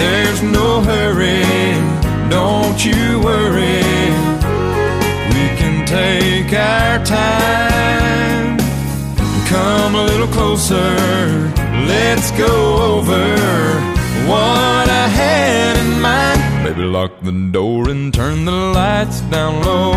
There's 0.00 0.42
no 0.42 0.80
hurry, 0.80 1.44
don't 2.30 2.78
you 2.82 3.20
worry. 3.20 3.84
We 5.34 5.44
can 5.60 5.84
take 5.84 6.50
our 6.54 7.04
time. 7.04 8.56
Come 9.46 9.94
a 9.96 10.04
little 10.04 10.28
closer, 10.28 10.96
let's 11.92 12.30
go 12.30 12.54
over 12.96 13.24
what 14.30 14.86
I 14.88 15.06
had 15.20 15.76
in 15.76 16.00
mind. 16.00 16.40
Baby, 16.64 16.84
lock 16.84 17.12
the 17.20 17.32
door 17.52 17.90
and 17.90 18.14
turn 18.14 18.46
the 18.46 18.52
lights 18.52 19.20
down 19.36 19.62
low. 19.62 19.92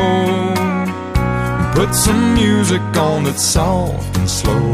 Put 1.76 1.96
some 1.96 2.34
music 2.34 2.82
on 2.98 3.24
that's 3.24 3.42
soft 3.42 4.18
and 4.18 4.30
slow. 4.30 4.74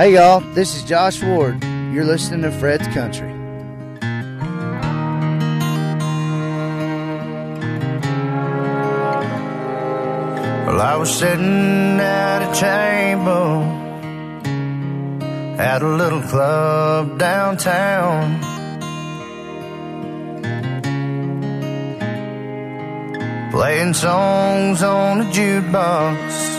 Hey 0.00 0.14
y'all, 0.14 0.40
this 0.54 0.74
is 0.76 0.82
Josh 0.82 1.22
Ward. 1.22 1.62
You're 1.92 2.06
listening 2.06 2.40
to 2.40 2.50
Fred's 2.50 2.88
Country. 2.88 3.30
Well, 10.64 10.80
I 10.80 10.96
was 10.96 11.10
sitting 11.12 12.00
at 12.00 12.40
a 12.40 12.54
table 12.58 13.60
at 15.60 15.82
a 15.82 15.86
little 15.86 16.22
club 16.22 17.18
downtown. 17.18 18.40
Playing 23.50 23.92
songs 23.92 24.82
on 24.82 25.18
the 25.18 25.24
jukebox 25.24 26.49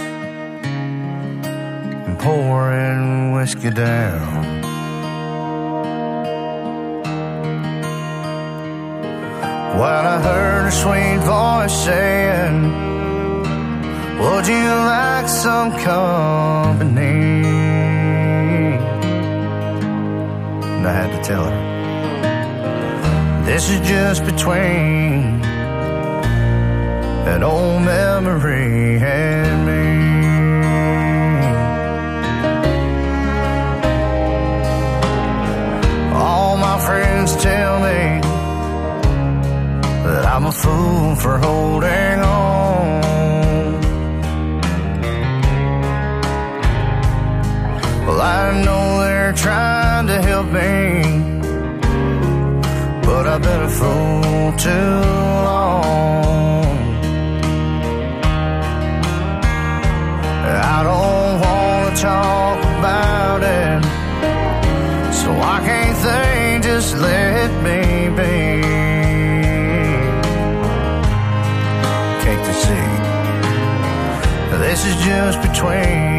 pouring 2.22 3.34
whiskey 3.34 3.72
down. 3.72 4.62
While 9.80 10.06
I 10.16 10.22
heard 10.22 10.68
a 10.68 10.72
sweet 10.72 11.20
voice 11.26 11.76
saying, 11.86 12.58
would 14.22 14.46
you 14.48 14.70
like 14.94 15.28
some 15.28 15.72
company? 15.80 17.22
And 20.76 20.88
I 20.88 20.94
had 20.94 21.10
to 21.16 21.22
tell 21.24 21.46
her, 21.46 21.60
this 23.46 23.70
is 23.70 23.80
just 23.88 24.24
between 24.26 25.42
an 27.34 27.44
old 27.44 27.82
memory 27.82 29.00
and 29.00 29.66
me. 29.66 29.91
friends 37.22 37.44
tell 37.44 37.80
me 37.80 38.22
that 40.06 40.26
I'm 40.26 40.46
a 40.46 40.52
fool 40.52 41.16
for 41.16 41.38
holding 41.38 42.20
on. 42.20 43.02
Well, 48.06 48.22
I 48.22 48.64
know 48.66 49.00
they're 49.02 49.34
trying 49.34 50.08
to 50.08 50.22
help 50.22 50.48
me, 50.48 51.04
but 53.04 53.28
I've 53.28 53.42
been 53.42 53.62
a 53.62 53.70
fool 53.70 54.54
too 54.58 54.92
long. 55.48 55.86
I 60.74 60.84
don't 60.84 61.40
want 61.42 61.96
to 61.96 62.02
talk 62.02 62.41
just 66.82 66.98
let 66.98 67.52
me 67.62 68.10
be? 68.10 68.62
Can't 72.24 72.44
they 72.48 72.58
see? 72.66 72.88
This 74.58 74.86
is 74.86 74.96
just 75.06 75.42
between 75.44 76.11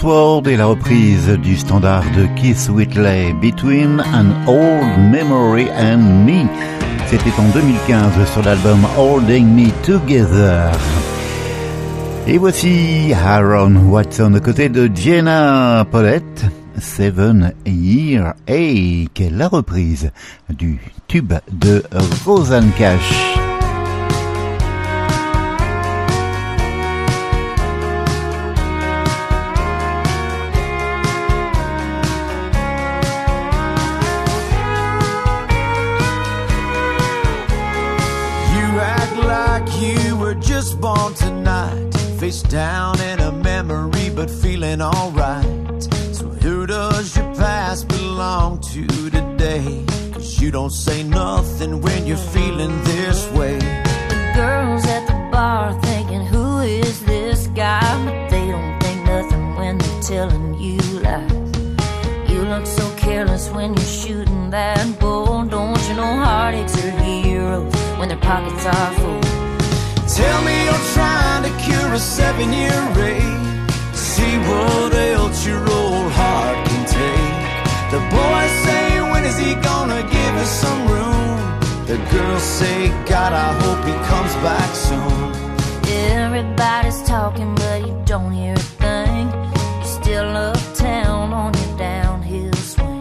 Ward 0.00 0.48
et 0.48 0.56
la 0.56 0.66
reprise 0.66 1.28
du 1.28 1.56
standard 1.56 2.04
de 2.16 2.26
Keith 2.40 2.68
Whitley, 2.70 3.34
Between 3.40 4.00
an 4.00 4.26
Old 4.46 5.10
Memory 5.10 5.68
and 5.70 6.24
Me. 6.24 6.46
C'était 7.06 7.32
en 7.38 7.48
2015 7.52 8.12
sur 8.32 8.42
l'album 8.42 8.86
Holding 8.96 9.46
Me 9.46 9.70
Together. 9.84 10.70
Et 12.26 12.38
voici 12.38 13.12
Aaron 13.12 13.76
Watson 13.88 14.34
aux 14.34 14.40
côtés 14.40 14.70
de 14.70 14.90
Jenna 14.94 15.86
Paulette, 15.90 16.46
Seven 16.80 17.52
Year 17.66 18.34
Ache, 18.48 19.30
la 19.30 19.48
reprise 19.48 20.10
du 20.48 20.80
tube 21.06 21.34
de 21.52 21.82
Rosanne 22.24 22.70
Cash. 22.78 23.51
Just 40.62 40.80
born 40.80 41.12
tonight. 41.14 41.90
Face 42.20 42.42
down 42.42 43.00
in 43.00 43.18
a 43.18 43.32
memory, 43.32 44.10
but 44.14 44.30
feeling 44.30 44.80
alright. 44.80 45.82
So, 46.18 46.26
who 46.42 46.66
does 46.66 47.16
your 47.16 47.34
past 47.34 47.88
belong 47.88 48.60
to 48.72 48.86
today? 49.10 49.84
Cause 50.12 50.40
you 50.40 50.52
don't 50.52 50.70
say 50.70 51.02
nothing 51.02 51.80
when 51.80 52.06
you're 52.06 52.26
feeling 52.36 52.74
this 52.84 53.28
way. 53.32 53.58
The 54.12 54.32
girls 54.36 54.84
at 54.86 55.04
the 55.08 55.18
bar 55.32 55.72
thinking, 55.82 56.24
who 56.26 56.60
is 56.60 57.04
this 57.06 57.48
guy? 57.48 57.88
But 58.04 58.30
they 58.30 58.46
don't 58.54 58.78
think 58.82 59.04
nothing 59.04 59.56
when 59.56 59.78
they're 59.78 60.02
telling 60.02 60.54
you 60.60 60.78
lies. 61.00 61.32
You 62.30 62.40
look 62.52 62.66
so 62.66 62.86
careless 62.96 63.50
when 63.50 63.74
you're 63.74 63.94
shooting 64.02 64.50
that 64.50 65.00
bull. 65.00 65.44
Don't 65.44 65.82
you 65.88 65.94
know 65.96 66.12
heartaches 66.24 66.84
are 66.84 67.00
heroes 67.02 67.74
when 67.98 68.08
their 68.10 68.22
pockets 68.30 68.64
are 68.64 68.92
full? 69.00 69.51
Tell 70.14 70.42
me 70.44 70.64
you're 70.66 70.86
trying 70.92 71.42
to 71.44 71.52
cure 71.64 71.92
a 71.94 71.98
seven 71.98 72.52
year 72.52 72.78
rage. 72.94 73.70
See 73.94 74.36
what 74.48 74.92
else 74.94 75.46
your 75.46 75.60
old 75.60 76.12
heart 76.12 76.58
can 76.68 76.82
take. 77.00 77.42
The 77.92 78.00
boys 78.16 78.52
say, 78.66 79.00
when 79.10 79.24
is 79.24 79.38
he 79.38 79.54
gonna 79.54 80.02
give 80.02 80.34
us 80.44 80.50
some 80.50 80.80
room? 80.86 81.38
The 81.86 81.96
girls 82.10 82.42
say, 82.42 82.88
God, 83.06 83.32
I 83.32 83.52
hope 83.62 83.84
he 83.86 83.94
comes 84.10 84.34
back 84.46 84.74
soon. 84.74 85.32
Everybody's 86.20 87.02
talking, 87.04 87.54
but 87.54 87.86
you 87.86 88.02
don't 88.04 88.32
hear 88.32 88.54
a 88.54 88.68
thing. 88.82 89.30
You're 89.30 89.94
still 90.00 90.36
uptown 90.36 91.32
on 91.32 91.54
your 91.54 91.78
downhill 91.78 92.52
swing. 92.52 93.00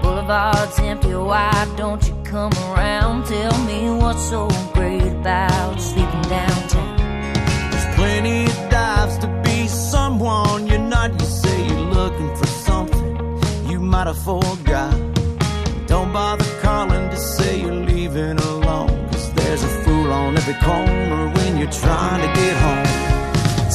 Boulevard's 0.00 0.78
empty, 0.78 1.14
why 1.14 1.66
don't 1.76 2.06
you 2.06 2.14
come 2.34 2.52
around? 2.68 3.24
Tell 3.26 3.56
me 3.64 3.80
what's 4.00 4.24
so 4.28 4.48
great 4.72 5.06
about 5.20 5.80
sleeping 5.80 6.22
downtown. 6.22 6.96
There's 7.70 7.88
plenty 7.94 8.46
of 8.46 8.58
dives 8.70 9.16
to 9.18 9.28
be 9.44 9.68
someone 9.68 10.66
you're 10.66 10.88
not. 10.96 11.08
You 11.20 11.26
say 11.26 11.56
you're 11.68 11.88
looking 12.00 12.34
for 12.34 12.48
something 12.68 13.12
you 13.70 13.78
might 13.78 14.08
have 14.08 14.18
forgot. 14.18 14.96
Don't 15.86 16.12
bother 16.12 16.50
calling 16.60 17.08
to 17.14 17.16
say 17.16 17.60
you're 17.62 17.82
leaving 17.92 18.38
alone. 18.52 18.94
Cause 19.12 19.32
there's 19.34 19.62
a 19.62 19.72
fool 19.82 20.12
on 20.12 20.36
every 20.36 20.58
corner 20.68 21.22
when 21.36 21.50
you're 21.58 21.76
trying 21.84 22.20
to 22.26 22.30
get 22.40 22.54
home. 22.66 22.90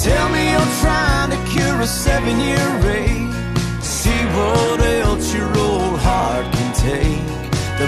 Tell 0.06 0.28
me 0.36 0.44
you're 0.54 0.74
trying 0.84 1.30
to 1.36 1.40
cure 1.54 1.80
a 1.80 1.88
seven 1.88 2.36
year 2.48 2.68
rage. 2.88 3.34
See 3.82 4.22
what 4.36 4.82
else 5.06 5.34
your 5.34 5.52
old 5.58 5.98
heart 6.08 6.46
can 6.56 6.72
take. 6.90 7.30
The 7.80 7.88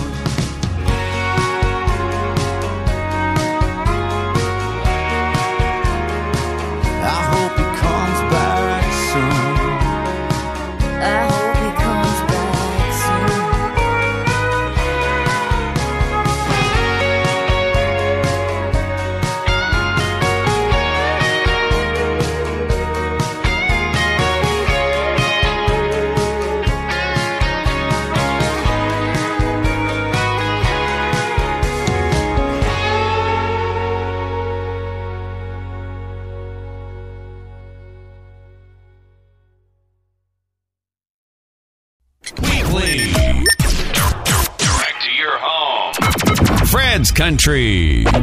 Country. 47.31 48.03
Well, 48.03 48.21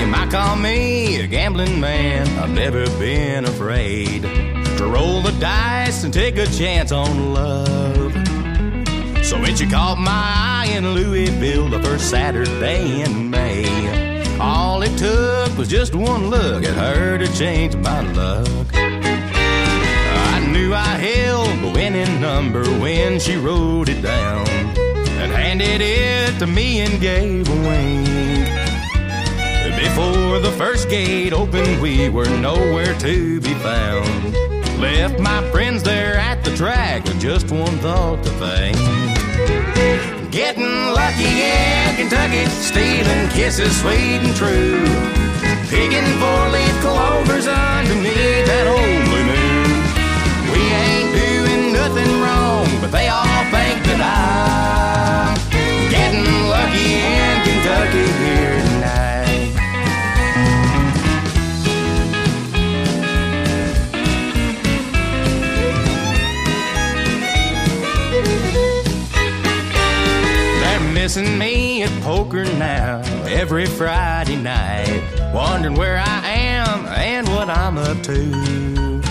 you 0.00 0.06
might 0.08 0.28
call 0.32 0.56
me 0.56 1.20
a 1.20 1.28
gambling 1.28 1.78
man. 1.78 2.26
I've 2.40 2.50
never 2.50 2.86
been 2.98 3.44
afraid 3.44 4.22
to 4.22 4.90
roll 4.92 5.20
the 5.20 5.30
dice 5.38 6.02
and 6.02 6.12
take 6.12 6.36
a 6.36 6.46
chance 6.46 6.90
on 6.90 7.32
love. 7.32 8.12
So 9.24 9.40
when 9.40 9.54
she 9.54 9.68
caught 9.68 9.98
my 9.98 10.10
eye 10.10 10.72
in 10.74 10.94
Louisville 10.94 11.68
the 11.68 11.80
first 11.80 12.10
Saturday 12.10 13.02
in 13.02 13.30
May, 13.30 14.13
all 14.40 14.82
it 14.82 14.96
took 14.98 15.56
was 15.56 15.68
just 15.68 15.94
one 15.94 16.28
look 16.28 16.64
at 16.64 16.74
her 16.74 17.18
to 17.18 17.26
change 17.36 17.76
my 17.76 18.00
luck. 18.12 18.68
I 18.74 20.46
knew 20.52 20.74
I 20.74 20.96
held 20.96 21.48
the 21.60 21.72
winning 21.74 22.20
number 22.20 22.64
when 22.80 23.18
she 23.18 23.36
wrote 23.36 23.88
it 23.88 24.02
down 24.02 24.46
and 24.48 25.32
handed 25.32 25.80
it 25.80 26.38
to 26.38 26.46
me 26.46 26.80
and 26.80 27.00
gave 27.00 27.48
a 27.48 27.68
wink. 27.68 28.24
Before 29.76 30.40
the 30.40 30.52
first 30.56 30.88
gate 30.88 31.32
opened, 31.32 31.80
we 31.80 32.08
were 32.08 32.28
nowhere 32.38 32.94
to 32.98 33.40
be 33.40 33.54
found. 33.54 34.32
Left 34.80 35.18
my 35.20 35.48
friends 35.50 35.82
there 35.82 36.16
at 36.16 36.42
the 36.44 36.56
track 36.56 37.04
with 37.04 37.20
just 37.20 37.50
one 37.50 37.78
thought 37.78 38.22
to 38.24 38.30
think. 38.30 39.03
Getting 40.34 40.90
lucky 40.90 41.42
in 41.46 41.94
Kentucky, 41.94 42.44
stealing 42.46 43.28
kisses 43.28 43.80
sweet 43.80 44.18
and 44.18 44.34
true. 44.34 44.82
Picking 45.70 46.10
four 46.18 46.48
leaf 46.50 46.74
clovers 46.80 47.46
underneath 47.46 48.44
that 48.50 48.66
old 48.66 49.04
blue 49.06 49.26
moon. 49.30 49.70
We 50.50 50.58
ain't 50.58 51.14
doing 51.14 51.72
nothing 51.72 52.10
wrong, 52.20 52.66
but 52.80 52.90
they 52.90 53.06
all 53.06 53.44
think 53.54 53.78
that 53.86 54.02
I'm 54.02 55.38
getting 55.88 56.26
lucky 56.50 56.98
in 56.98 57.34
Kentucky 57.46 58.06
here 58.24 58.53
missing 71.04 71.36
me 71.36 71.82
at 71.82 71.90
poker 72.02 72.44
now 72.54 72.98
every 73.26 73.66
Friday 73.66 74.36
night, 74.36 75.02
wondering 75.34 75.74
where 75.74 75.98
I 75.98 76.30
am 76.30 76.86
and 76.86 77.28
what 77.28 77.50
I'm 77.50 77.76
up 77.76 78.02
to. 78.04 79.02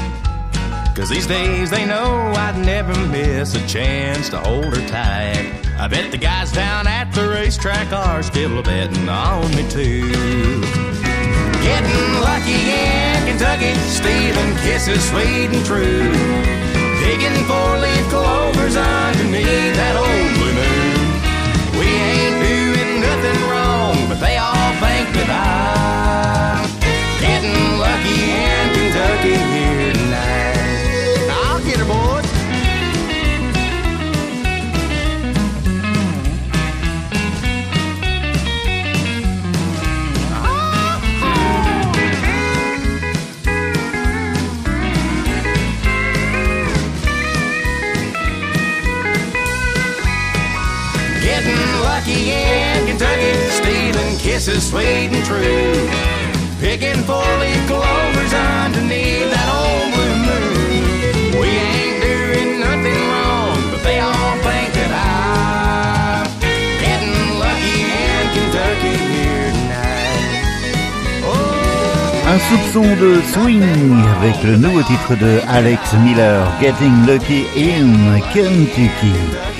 Cause 0.95 1.09
these 1.09 1.27
days 1.27 1.69
they 1.69 1.85
know 1.85 2.33
I'd 2.35 2.57
never 2.57 2.95
miss 3.09 3.53
a 3.53 3.67
chance 3.67 4.27
to 4.29 4.39
hold 4.39 4.75
her 4.75 4.87
tight. 4.87 5.53
I 5.77 5.87
bet 5.87 6.09
the 6.09 6.17
guys 6.17 6.51
down 6.51 6.87
at 6.87 7.11
the 7.13 7.29
racetrack 7.29 7.93
are 7.93 8.23
still 8.23 8.63
betting 8.63 9.07
on 9.07 9.51
me 9.51 9.69
too. 9.69 10.09
Getting 11.61 12.21
lucky 12.25 12.57
in 12.73 13.27
Kentucky, 13.27 13.75
stealing 13.85 14.55
kisses 14.65 15.07
sweet 15.11 15.53
and 15.53 15.63
true. 15.63 16.09
Digging 17.05 17.37
four-leaf 17.45 18.09
clovers 18.09 18.77
underneath 18.77 19.75
that 19.75 19.95
old 19.95 20.42
kisses 54.53 54.69
sweet 54.69 55.09
and 55.11 55.25
true. 55.25 55.89
Picking 56.59 57.03
four-leaf 57.03 57.67
clovers 57.67 58.33
underneath 58.33 59.29
that 59.31 59.49
old 59.51 59.93
blue 59.93 60.15
moon. 60.25 61.41
We 61.41 61.47
ain't 61.49 62.01
doing 62.01 62.59
nothing 62.59 62.99
wrong, 63.09 63.57
but 63.71 63.81
they 63.83 63.99
all 63.99 64.35
think 64.45 64.73
that 64.77 64.91
I'm 64.93 66.25
getting 66.79 67.39
lucky 67.39 67.81
in 67.81 68.23
Kentucky 68.33 68.95
here 69.13 69.51
tonight. 69.51 70.23
Un 72.25 72.39
soupçon 72.49 72.87
de 73.01 73.21
swing 73.33 73.63
avec 74.21 74.43
le 74.43 74.55
nouveau 74.57 74.83
titre 74.83 75.15
de 75.15 75.41
Alex 75.47 75.93
Miller, 76.05 76.45
Getting 76.61 77.05
Lucky 77.05 77.45
in 77.55 78.21
Kentucky. 78.33 79.52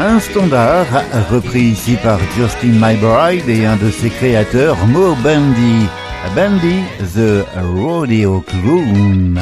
Un 0.00 0.20
standard 0.20 0.86
repris 1.28 1.72
ici 1.72 1.96
par 1.96 2.20
Justin 2.36 2.78
McBride 2.78 3.48
et 3.48 3.66
un 3.66 3.74
de 3.76 3.90
ses 3.90 4.10
créateurs, 4.10 4.76
Mo 4.86 5.16
Bandy. 5.24 5.88
Bandy, 6.36 6.84
the 7.14 7.44
Rodeo 7.74 8.40
Clown. 8.42 9.40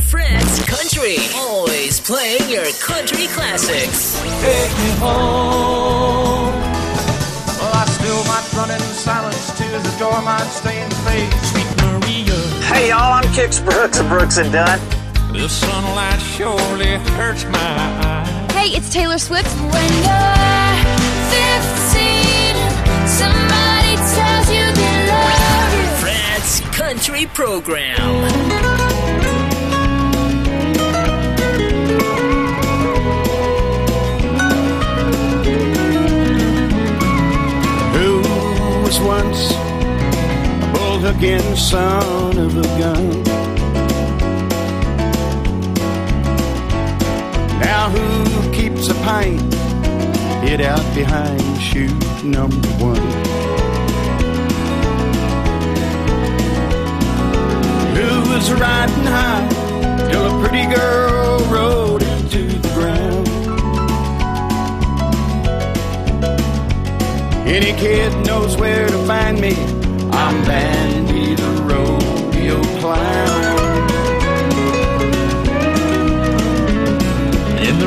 Fred's 0.00 0.60
Country. 0.64 1.18
Always 1.36 2.00
playing 2.00 2.48
your 2.48 2.64
country 2.80 3.26
classics. 3.34 4.18
Take 4.40 4.72
me 4.78 4.90
home. 4.98 6.54
Well, 7.60 7.72
I 7.74 7.84
still 7.88 8.24
might 8.24 8.48
run 8.56 8.70
in 8.70 8.80
silence 8.80 9.52
to 9.58 9.64
the 9.64 9.94
door, 9.98 10.22
might 10.22 10.48
stay 10.48 10.80
in 10.80 10.90
faith. 11.04 11.32
Sweet 11.50 11.68
Maria. 11.84 12.38
Hey 12.64 12.88
y'all, 12.88 13.12
I'm 13.12 13.24
Kix 13.34 13.62
Brooks 13.62 14.00
of 14.00 14.08
Brooks 14.08 14.38
and 14.38 14.52
Dunn. 14.52 14.80
The 15.32 15.48
sunlight 15.48 16.20
surely 16.20 16.96
hurts 17.16 17.44
my 17.44 17.58
eyes. 17.58 18.21
Hey, 18.62 18.76
it's 18.76 18.90
Taylor 18.92 19.18
Swift. 19.18 19.48
When 19.58 19.92
you're 20.06 20.76
15, 21.34 22.54
somebody 23.08 23.96
tells 24.14 24.46
you 24.54 24.64
they 24.78 25.06
love 25.10 25.72
you. 25.74 25.86
Fred's 25.98 26.60
Country 26.70 27.26
Program. 27.26 27.98
Who 37.96 38.22
was 38.84 39.00
once 39.00 39.50
a 39.50 40.70
bull-hooking 40.72 41.56
son 41.56 42.38
of 42.38 42.56
a 42.56 42.62
gun? 42.78 43.51
Now 47.82 47.90
who 47.90 48.52
keeps 48.52 48.86
a 48.90 48.94
pint 49.02 49.42
hid 50.44 50.60
out 50.60 50.94
behind 50.94 51.42
chute 51.60 52.22
number 52.22 52.68
one? 52.78 53.02
Who 57.96 58.30
was 58.30 58.52
riding 58.52 59.04
high 59.04 59.48
till 60.08 60.24
a 60.30 60.46
pretty 60.46 60.64
girl 60.72 61.40
rode 61.50 62.04
into 62.04 62.44
the 62.46 62.68
ground? 62.68 63.28
Any 67.48 67.72
kid 67.80 68.12
knows 68.24 68.56
where 68.56 68.86
to 68.86 69.06
find 69.08 69.40
me. 69.40 69.56
I'm 70.12 70.44
Bandy 70.44 71.34
the 71.34 71.50
rodeo 71.64 72.62
clown. 72.78 73.31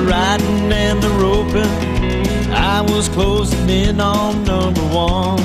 Riding 0.06 0.72
and 0.72 1.02
the 1.02 1.10
roping, 1.10 2.52
I 2.54 2.82
was 2.82 3.10
closing 3.10 3.70
in 3.70 4.00
on 4.00 4.44
number 4.44 4.82
one. 4.82 5.42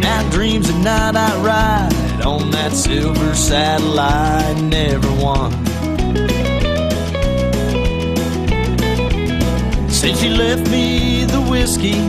Now 0.00 0.28
dreams 0.30 0.68
at 0.70 0.76
night 0.76 1.16
I 1.16 1.30
ride 1.42 2.26
on 2.26 2.50
that 2.50 2.72
silver 2.72 3.34
satellite, 3.34 4.56
never 4.62 5.10
won. 5.22 5.52
Since 9.90 10.20
she 10.20 10.30
left 10.30 10.68
me 10.70 11.24
the 11.24 11.40
whiskey, 11.42 12.00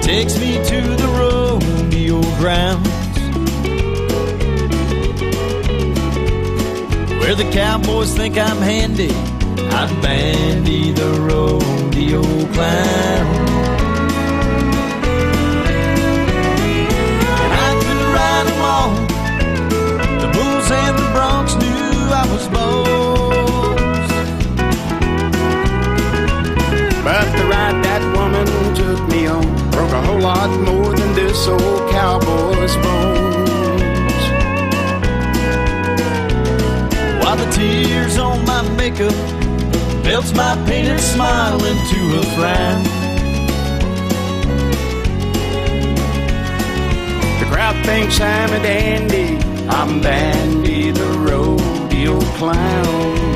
takes 0.00 0.38
me 0.38 0.54
to 0.64 0.80
the 0.96 1.08
rodeo 1.18 2.20
grounds. 2.38 2.99
Where 7.30 7.36
the 7.36 7.52
cowboys 7.52 8.12
think 8.12 8.36
I'm 8.36 8.56
handy, 8.56 9.12
I'm 9.70 10.00
Bandy 10.00 10.90
the 10.90 11.10
rodeo 11.28 12.22
clown. 12.52 13.26
And 17.44 17.52
I 17.54 17.70
could 17.82 18.02
ride. 18.16 18.46
The 20.20 20.28
bulls 20.34 20.70
and 20.72 20.98
the 20.98 21.06
knew 21.60 22.10
I 22.10 22.26
was. 22.32 22.48
But 27.04 27.26
the 27.38 27.44
ride 27.46 27.78
that 27.84 28.02
woman 28.16 28.46
took 28.74 29.00
me 29.08 29.28
on 29.28 29.46
broke 29.70 29.92
a 29.92 30.02
whole 30.02 30.18
lot 30.18 30.50
more 30.62 30.96
than 30.96 31.14
this 31.14 31.46
old 31.46 31.90
cowboy's 31.92 32.74
bones. 32.78 33.29
While 37.30 37.46
the 37.46 37.52
tears 37.52 38.18
on 38.18 38.44
my 38.44 38.68
makeup 38.70 39.14
melts 40.02 40.34
my 40.34 40.60
painted 40.66 40.98
smile 40.98 41.64
into 41.64 42.18
a 42.18 42.22
frown. 42.34 42.82
The 47.38 47.46
crowd 47.46 47.86
thinks 47.86 48.20
I'm 48.20 48.52
a 48.52 48.60
dandy. 48.60 49.38
I'm 49.68 50.00
Bandy 50.00 50.90
the 50.90 51.06
rodeo 51.20 52.18
clown. 52.36 53.29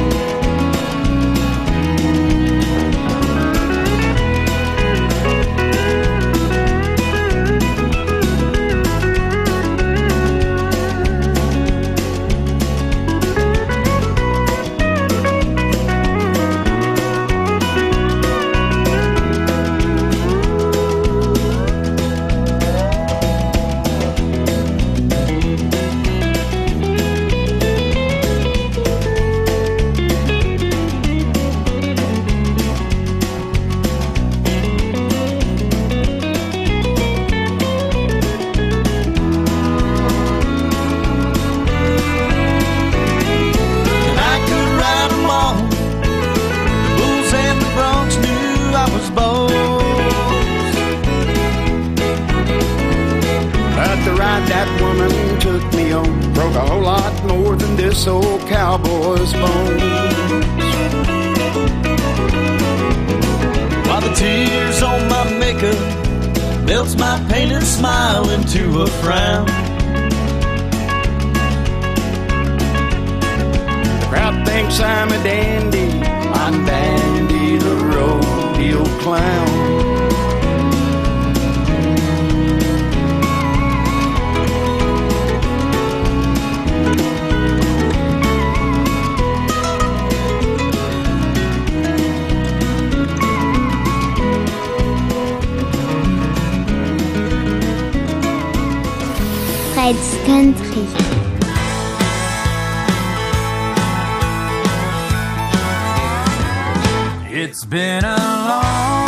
It's 107.45 107.63
been 107.63 108.03
a 108.03 108.17
long 108.17 109.04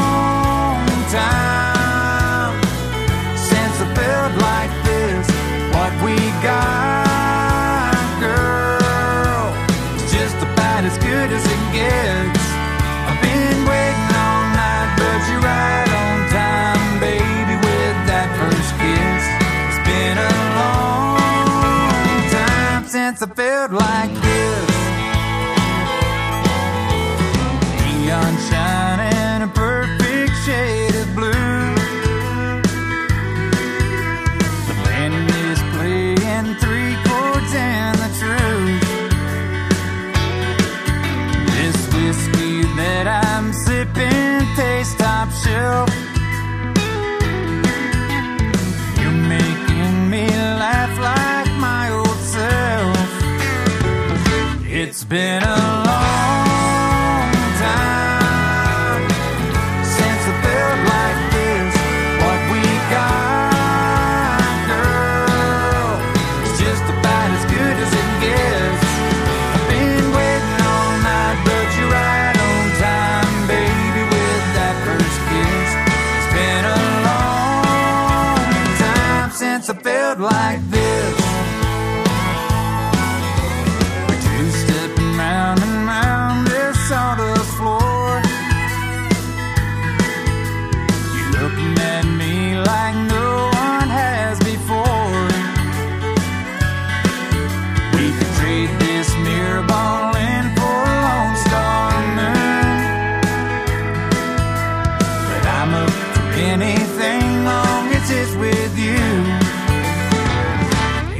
anything 106.62 107.44
long 107.44 107.88
as 107.92 108.11
it's 108.11 108.34
with 108.36 108.78
you. 108.78 108.96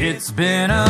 It's 0.09 0.31
been 0.31 0.71
a 0.71 0.86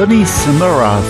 Donny 0.00 0.24
Summeras, 0.24 1.02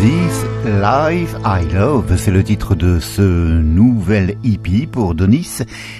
This 0.00 0.46
Life 0.64 1.36
I 1.44 1.70
Love, 1.70 2.16
c'est 2.16 2.30
le 2.30 2.42
titre 2.42 2.74
de 2.74 2.98
ce 2.98 3.20
nouvel 3.20 4.36
hippie 4.42 4.86
pour 4.86 5.14
Donis 5.14 5.58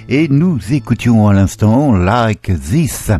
et 0.09 0.28
nous 0.28 0.59
écoutions 0.72 1.28
à 1.28 1.34
l'instant 1.34 1.94
Like 1.94 2.51
This. 2.59 3.11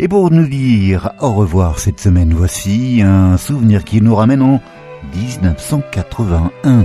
Et 0.00 0.08
pour 0.08 0.32
nous 0.32 0.48
dire 0.48 1.12
au 1.20 1.34
revoir 1.34 1.78
cette 1.78 2.00
semaine, 2.00 2.34
voici 2.34 3.00
un 3.00 3.36
souvenir 3.36 3.84
qui 3.84 4.00
nous 4.00 4.16
ramène 4.16 4.42
en 4.42 4.60
1981. 5.14 6.84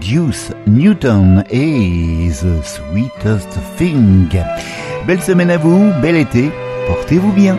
Deuce 0.00 0.50
Newton 0.66 1.44
et 1.48 2.30
The 2.30 2.64
Sweetest 2.64 3.56
Thing. 3.78 4.26
Belle 5.06 5.22
semaine 5.22 5.52
à 5.52 5.58
vous, 5.58 5.92
bel 6.02 6.16
été, 6.16 6.50
portez-vous 6.88 7.30
bien. 7.30 7.56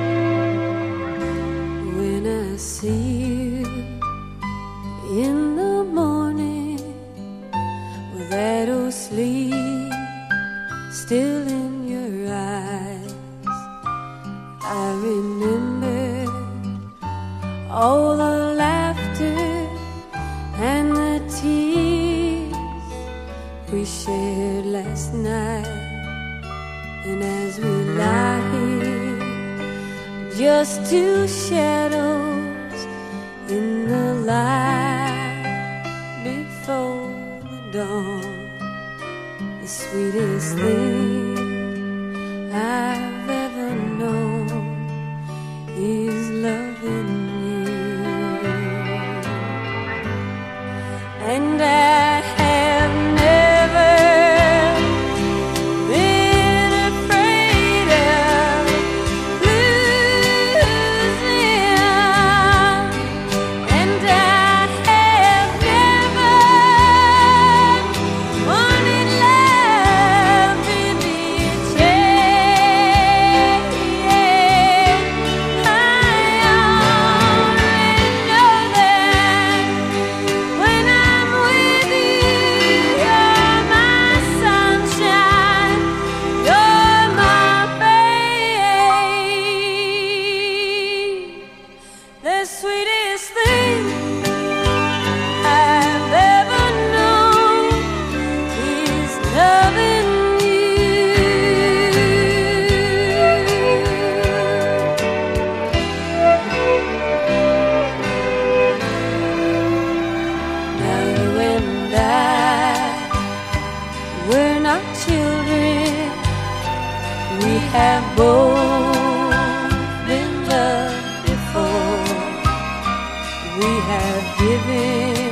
We 123.61 123.67
have 123.67 124.39
given 124.39 125.31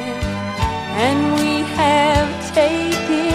and 1.08 1.20
we 1.40 1.64
have 1.82 2.30
taken 2.54 3.34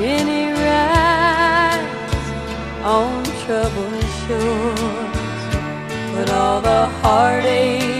many 0.00 0.52
rides 0.52 2.26
on 2.82 3.22
troubled 3.44 4.04
shores, 4.24 5.42
but 6.14 6.30
all 6.30 6.62
the 6.62 6.86
heartache. 7.02 7.99